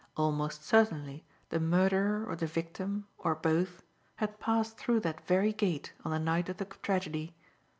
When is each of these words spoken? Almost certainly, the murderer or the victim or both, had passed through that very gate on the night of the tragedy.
Almost 0.17 0.63
certainly, 0.65 1.25
the 1.49 1.59
murderer 1.59 2.25
or 2.27 2.35
the 2.35 2.47
victim 2.47 3.05
or 3.19 3.35
both, 3.35 3.83
had 4.15 4.39
passed 4.39 4.75
through 4.79 5.01
that 5.01 5.23
very 5.27 5.53
gate 5.53 5.93
on 6.03 6.09
the 6.09 6.17
night 6.17 6.49
of 6.49 6.57
the 6.57 6.65
tragedy. 6.65 7.35